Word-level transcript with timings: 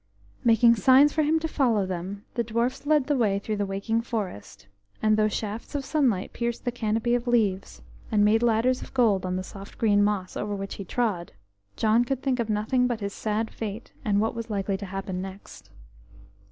Making 0.43 0.75
signs 0.75 1.13
for 1.13 1.21
him 1.21 1.37
to 1.41 1.47
follow 1.47 1.85
them, 1.85 2.25
the 2.33 2.43
dwarfs 2.43 2.87
led 2.87 3.05
the 3.05 3.15
way 3.15 3.37
through 3.37 3.57
the 3.57 3.67
waking 3.67 4.01
forest, 4.01 4.65
and 4.99 5.15
though 5.15 5.27
shafts 5.27 5.75
of 5.75 5.85
sunlight 5.85 6.33
pierced 6.33 6.65
the 6.65 6.71
canopy 6.71 7.13
of 7.13 7.27
leaves, 7.27 7.83
and 8.11 8.25
made 8.25 8.41
ladders 8.41 8.81
of 8.81 8.95
gold 8.95 9.27
on 9.27 9.35
the 9.35 9.43
soft 9.43 9.77
green 9.77 10.03
moss 10.03 10.35
over 10.35 10.55
which 10.55 10.73
he 10.81 10.85
trod, 10.85 11.33
John 11.75 12.03
could 12.03 12.23
think 12.23 12.39
of 12.39 12.49
nothing 12.49 12.87
but 12.87 12.99
his 12.99 13.13
sad 13.13 13.51
fate, 13.51 13.91
and 14.03 14.19
what 14.19 14.33
was 14.33 14.49
likely 14.49 14.75
to 14.77 14.87
happen 14.87 15.21
next. 15.21 15.69